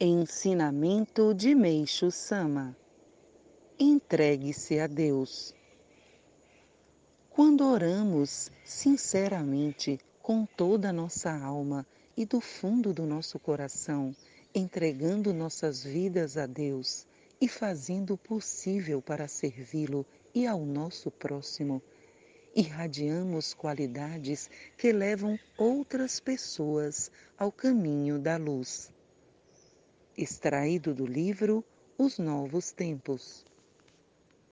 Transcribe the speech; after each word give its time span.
Ensinamento 0.00 1.34
de 1.34 1.56
Meixo 1.56 2.08
Sama 2.12 2.76
Entregue-se 3.76 4.78
a 4.78 4.86
Deus. 4.86 5.52
Quando 7.28 7.66
oramos 7.66 8.48
sinceramente, 8.64 9.98
com 10.22 10.46
toda 10.46 10.90
a 10.90 10.92
nossa 10.92 11.32
alma 11.32 11.84
e 12.16 12.24
do 12.24 12.40
fundo 12.40 12.94
do 12.94 13.06
nosso 13.06 13.40
coração, 13.40 14.14
entregando 14.54 15.34
nossas 15.34 15.82
vidas 15.82 16.36
a 16.36 16.46
Deus 16.46 17.04
e 17.40 17.48
fazendo 17.48 18.14
o 18.14 18.18
possível 18.18 19.02
para 19.02 19.26
servi-lo 19.26 20.06
e 20.32 20.46
ao 20.46 20.64
nosso 20.64 21.10
próximo, 21.10 21.82
irradiamos 22.54 23.52
qualidades 23.52 24.48
que 24.76 24.92
levam 24.92 25.36
outras 25.58 26.20
pessoas 26.20 27.10
ao 27.36 27.50
caminho 27.50 28.20
da 28.20 28.36
luz 28.36 28.92
extraído 30.18 30.92
do 30.92 31.06
livro 31.06 31.64
Os 31.96 32.18
Novos 32.18 32.72
Tempos. 32.72 33.47